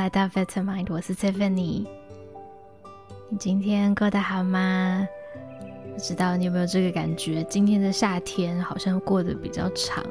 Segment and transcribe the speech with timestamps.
[0.00, 1.86] 来到 Vitamind，我是 Tiffany。
[3.28, 5.06] 你今天过得好吗？
[5.92, 7.44] 不知道你有没有这个感觉？
[7.50, 10.02] 今天的夏天好像过得比较长，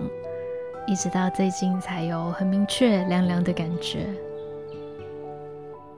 [0.86, 4.06] 一直到最近才有很明确凉凉的感觉。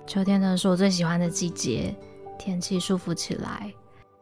[0.07, 1.93] 秋天呢，是我最喜欢的季节，
[2.39, 3.73] 天气舒服起来，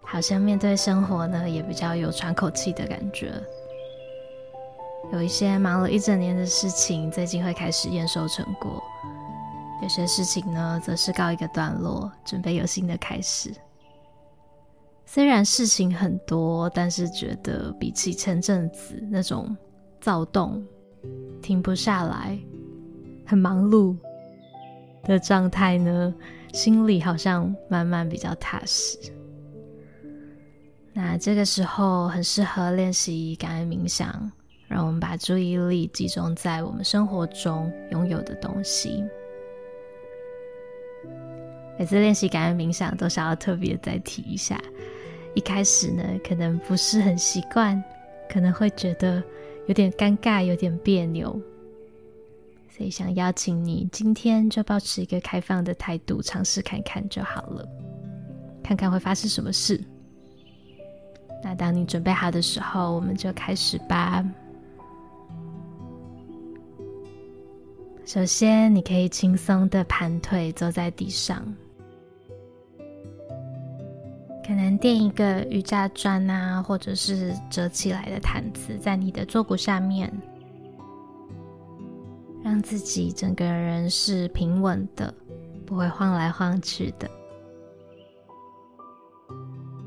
[0.02, 3.32] 好像面对生活呢，也比较有喘口气的感觉。
[5.14, 8.82] 有一些忙了一整年的事情，最近会开始验收成果；
[9.82, 13.52] 有些事情呢，则是告一个段落，准备有新的开始。
[15.06, 19.56] 虽然事情很多，但是觉得比起前阵子那种
[20.00, 20.64] 躁动、
[21.42, 22.38] 停不下来、
[23.26, 23.96] 很忙碌
[25.04, 26.14] 的状态呢，
[26.54, 28.98] 心里好像慢慢比较踏实。
[30.94, 34.32] 那这个时候很适合练习感恩冥想。
[34.68, 39.04] 让我们把注意力集中在我们生活中拥有的东西。
[41.80, 44.62] 每次练习感恩冥想，都想要特别再提一下。
[45.34, 47.82] 一开始呢，可能不是很习惯，
[48.30, 49.24] 可能会觉得
[49.68, 51.32] 有点尴尬，有点别扭。
[52.70, 57.66] 所以想邀请你，今天就保持一个开放的态度，尝试看看就好了，
[58.62, 59.82] 看看会发生什么事。
[61.42, 64.22] 那当你准备好的时候，我们就开始吧。
[68.06, 71.42] 首先，你可以轻松的盘腿坐在地上，
[74.50, 80.12] 可能垫一个瑜伽砖啊，或者是折起来的毯子在你的坐骨下面，
[82.44, 85.14] 让自己整个人是平稳的，
[85.68, 87.08] 不会晃来晃去的。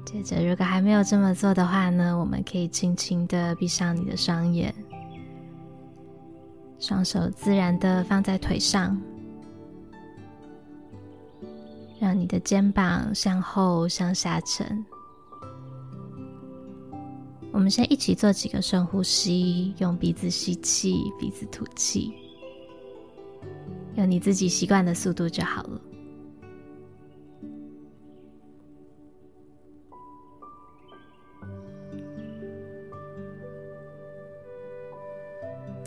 [0.07, 4.73] 接着，如果还没有这么做的话呢，我们可以轻轻的闭上你的双眼。
[6.79, 8.97] 双手自然的放在腿上，
[12.03, 14.85] 让你的肩膀向后向下沉。
[17.53, 22.13] 我们先一起做几个深呼吸，用鼻子吸气，鼻子吐气，
[23.95, 25.81] 用你自己习惯的速度就好了。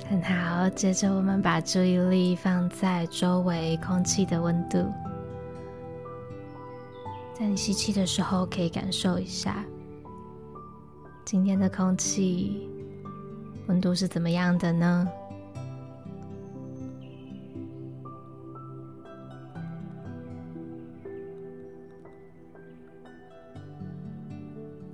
[0.08, 4.90] 很好，接着我们把注意力放在周围空气的温度，
[7.38, 9.66] 在你吸气的时候，可以感受一下
[11.26, 12.70] 今天的空气
[13.68, 15.06] 温度是怎么样的呢？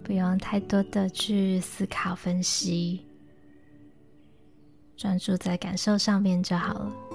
[0.03, 3.06] 不用太多的去思考分析。
[4.97, 7.10] 专注在感受上面就好了。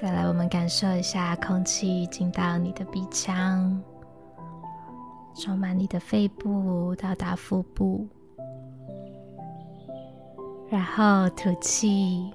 [0.00, 3.82] 再来，我们感受一下空气进到你的鼻腔，
[5.34, 8.06] 充满你的肺部，到达腹部，
[10.70, 12.32] 然后吐气。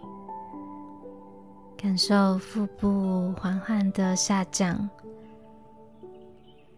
[1.78, 4.90] 感受腹部缓缓的下降，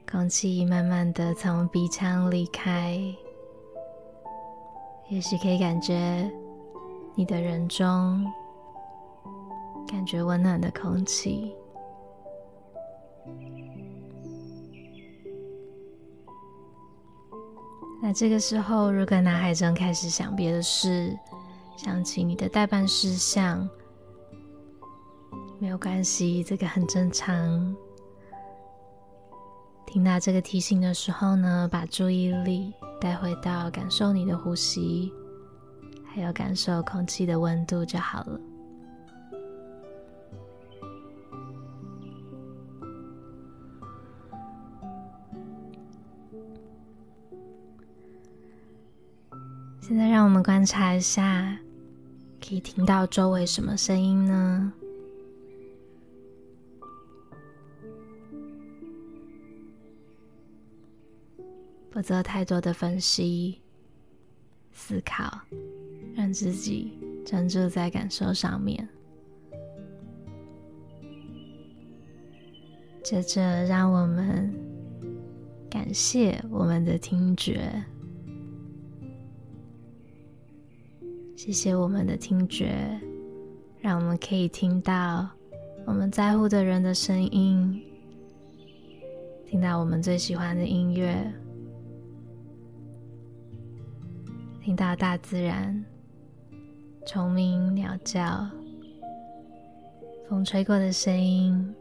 [0.08, 3.00] 空气慢慢的从鼻腔离开，
[5.10, 6.30] 也许可以感觉
[7.16, 8.24] 你的人中
[9.96, 11.56] 感觉温暖的空气。
[18.02, 21.18] 那这个时候，如果脑海中开始想别的事，
[21.78, 23.68] 想起你的待办事项。
[25.60, 27.74] 没有关系，这个很正常。
[29.86, 35.10] 听到这个提醒的时候呢，把注意力带回到感受你的呼吸，
[36.06, 38.38] 还有感受空气的温度就好了。
[49.88, 51.56] 现在让我们观察一下，
[52.44, 54.74] 可以听到周围什么声音呢？
[61.92, 63.62] 不做太多的分析、
[64.72, 65.40] 思考，
[66.16, 68.90] 让自己专注在感受上面。
[73.04, 74.52] 接着，让我们
[75.70, 77.72] 感谢我们的听觉，
[81.36, 82.74] 谢谢我们的听觉
[83.82, 85.28] 让我们可以听到
[85.86, 87.84] 我们在乎的人的声音
[89.46, 91.16] 听到我们最喜欢的音乐
[94.64, 95.84] 听到大自然
[97.06, 98.50] 虫鸣鸟叫
[100.30, 101.76] 风吹过的声音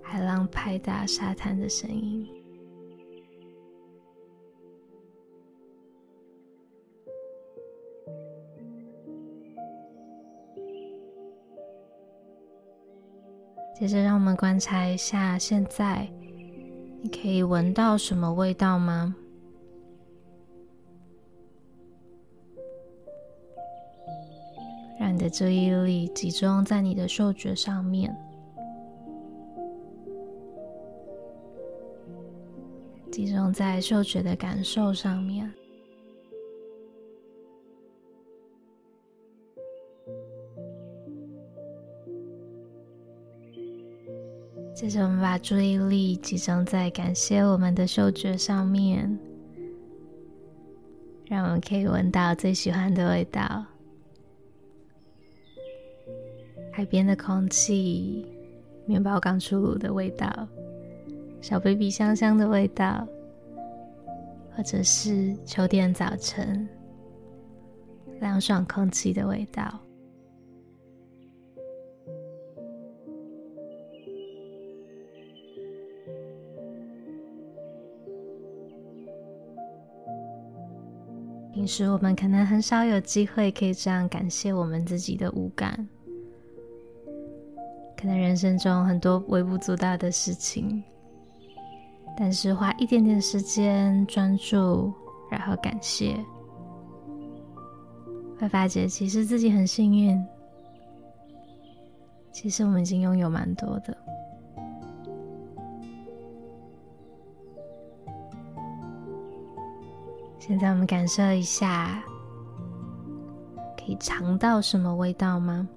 [0.00, 2.39] 海浪拍打沙滩的声音。
[13.80, 16.06] 接着，让我们观察一下，现在
[17.00, 19.16] 你可以闻到什么味道吗？
[24.98, 28.14] 让你的注意力集中在你的嗅觉上面，
[33.10, 35.50] 集中在嗅觉的感受上面。
[44.80, 49.18] 接着，我们把注意力集中在感谢我们的嗅觉上面，
[51.26, 53.62] 让我们可以闻到最喜欢的味道：
[56.72, 58.24] 海边的空气、
[58.86, 60.48] 面包刚出炉的味道、
[61.42, 63.06] 小 baby 香香的味道，
[64.56, 66.66] 或者是秋天早晨
[68.18, 69.78] 凉爽空气的味道。
[81.60, 85.86] 平时我们可能很少有机会可以这样感谢我们自己的五感，
[87.98, 90.82] 可能人生中很多微不足道的事情，
[92.16, 94.90] 但是花一点点时间专注，
[95.30, 96.16] 然后感谢，
[98.38, 100.18] 会发觉其实自己很幸运，
[102.32, 103.94] 其实我们已经拥有蛮多的。
[110.50, 112.02] 现在我们感受一下，
[113.78, 115.68] 可以尝到什么味道吗？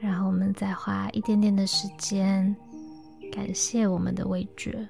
[0.00, 2.56] 然后我们再花一点点的时间，
[3.30, 4.88] 感谢我们的味觉。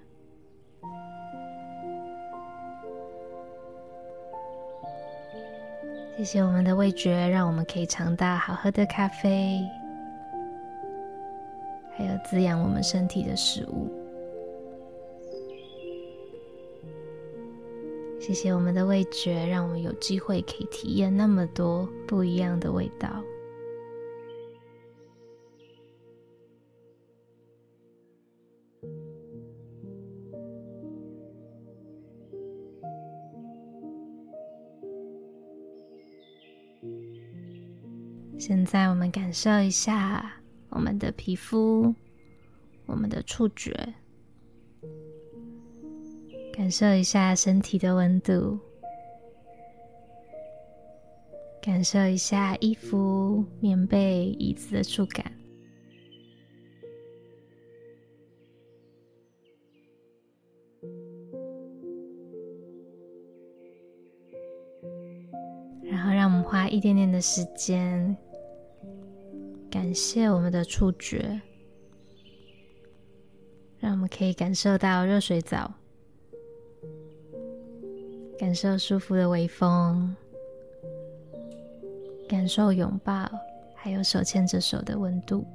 [6.16, 9.60] 谢谢我们的味觉，让我们可以尝到好喝的咖啡。
[12.28, 13.88] 滋养我们身体的食物。
[18.20, 23.22] 谢谢我们的味觉，让我们有机会可以体验那么多不一样的味道。
[38.38, 40.32] 现在我们感受一下。
[40.68, 41.94] 我们的皮肤，
[42.86, 43.72] 我们的触觉，
[46.52, 48.58] 感受一下身体的温度，
[51.60, 55.30] 感受一下衣服、棉被、椅子的触感，
[65.82, 68.16] 然后让我们花一点点的时间。
[69.68, 71.38] 感谢我们的触觉，
[74.08, 75.72] 可以感受到热水澡，
[78.38, 80.14] 感受舒服的微风，
[82.28, 83.28] 感受拥抱，
[83.74, 85.46] 还有手牵着手的温度。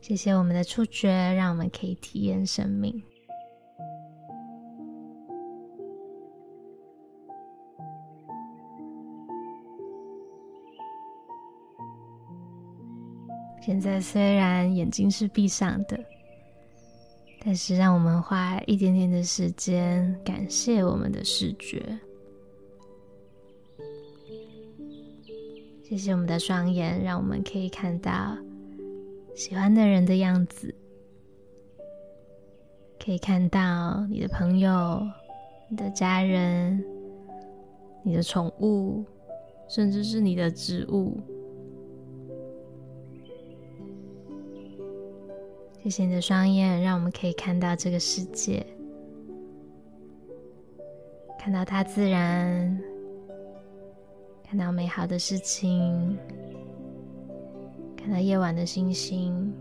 [0.00, 3.02] 谢谢我们的触觉，让我们可以体验生命。
[13.64, 15.98] 现在虽然眼睛是闭上的，
[17.44, 21.80] 但是让我们花一点点的时间感谢我们的视觉。
[25.84, 28.36] 谢谢我们的双眼，让我们可以看到
[29.36, 30.74] 喜欢的人的样子，
[32.98, 35.00] 可以看到你的朋友、
[35.68, 36.84] 你的家人、
[38.02, 39.04] 你的宠物，
[39.68, 41.16] 甚至是你的植物。
[45.82, 48.64] 谢谢你的双眼，让我们可以看到这个世界，
[51.40, 52.80] 看到大自然，
[54.44, 56.16] 看到美好的事情，
[57.96, 59.52] 看到夜晚的星星，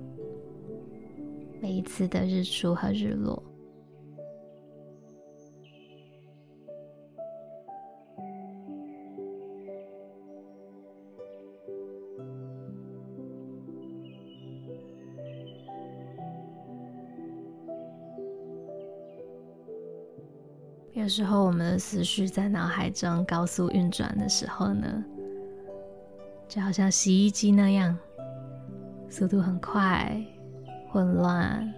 [1.60, 3.42] 每一次的日出和日落。
[21.12, 25.04] 时候，我们的思绪在脑海中高速运转的时候呢，
[26.48, 27.98] 就好像洗衣机那样，
[29.10, 30.26] 速度很快，
[30.90, 31.70] 混乱，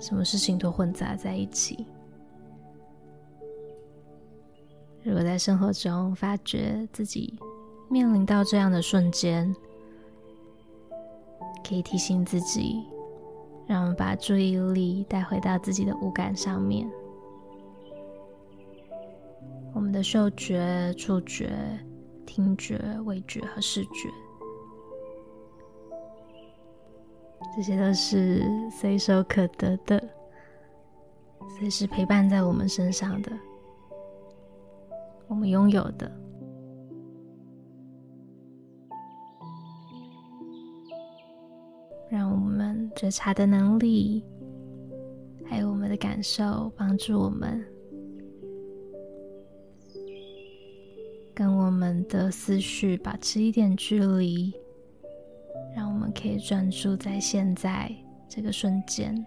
[0.00, 1.86] 什么事情都混杂在一起。
[5.04, 7.38] 如果在生活中发觉自己
[7.88, 9.54] 面临到这样的瞬间，
[11.66, 12.82] 可以提醒自己，
[13.68, 16.90] 让我们把注意力带回到自己的五感上面。
[19.74, 21.50] 我们的嗅觉、触觉、
[22.24, 24.08] 听觉、味觉和视觉，
[27.56, 30.02] 这些都是随手可得的，
[31.58, 33.32] 随时陪伴在我们身上的，
[35.26, 36.10] 我们拥有的。
[42.08, 44.24] 让我们觉察的能力，
[45.44, 47.66] 还有我们的感受，帮助我们
[51.34, 54.54] 跟我们的思绪保持一点距离，
[55.74, 57.90] 让我们可以专注在现在
[58.28, 59.26] 这个瞬间。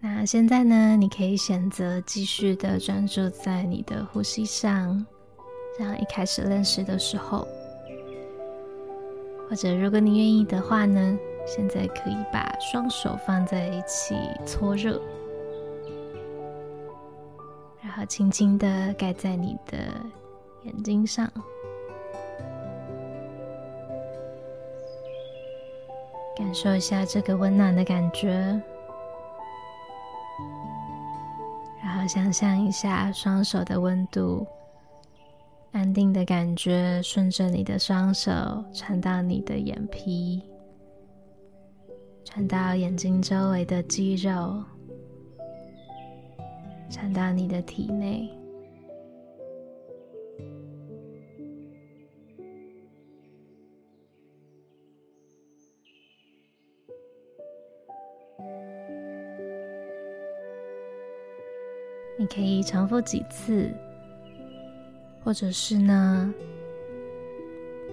[0.00, 5.06] 那现在呢，你可以选择继续的专注在你的呼吸上，
[5.78, 7.46] 像一开始认识的时候，
[9.48, 15.00] 或者如果你愿意的话呢，现在可以把双手放在一起搓热，
[17.80, 19.78] 然后轻轻的盖在你的
[20.64, 21.30] 眼睛上，
[26.36, 28.60] 感受一下这个温暖的感觉。
[31.82, 34.44] 然后想象一下双手的温度，
[35.76, 38.32] 安定的感觉顺着你的双手
[38.72, 40.42] 传到你的眼皮，
[42.24, 44.64] 传到眼睛周围的肌肉，
[46.88, 48.26] 传到你的体内。
[62.18, 63.70] 你可以重复几次，
[65.26, 66.32] 或者是呢，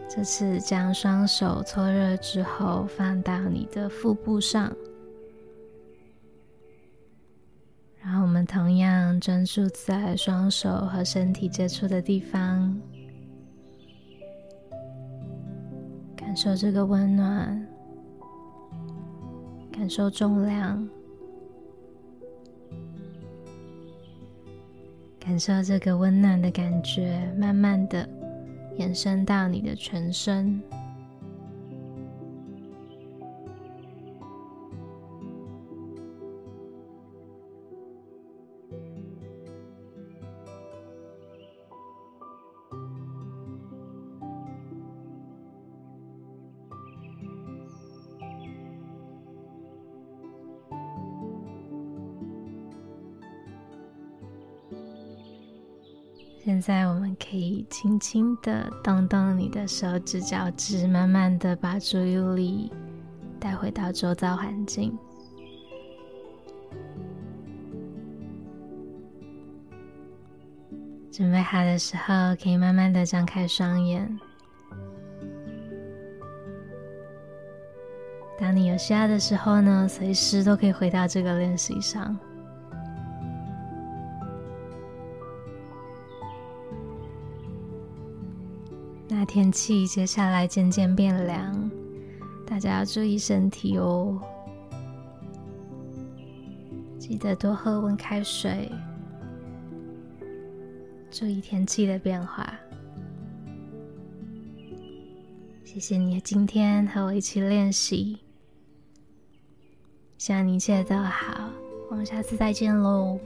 [0.07, 4.71] 这次将双手搓热之后，放到你的腹部上，
[7.99, 12.79] 然后我们同样专注在双手和身体接触的地方，
[16.15, 17.67] 感受这个温暖，
[19.71, 20.87] 感受重量。
[25.33, 28.07] 感受这个温暖的感觉，慢慢的
[28.77, 30.61] 延伸到你的全身。
[56.45, 62.69] 现在我们可以轻轻的动动你的手指、脚趾，慢慢的把注意力
[63.39, 64.93] 带回到周遭环境。
[71.09, 74.19] 准备好的时候，可以慢慢的张开双眼。
[78.37, 82.19] 当你有需要的时候呢，随时都可以回到这个练习上。
[89.07, 91.71] 那天气接下来渐渐变凉，
[92.47, 94.19] 大家要注意身体哦。
[96.97, 98.71] 记得多喝温开水，
[101.11, 102.53] 注意天气的变化。
[105.63, 108.19] 谢谢你今天和我一起练习，
[110.17, 111.49] 希望你一切都好。
[111.89, 113.19] 我们下次再见喽。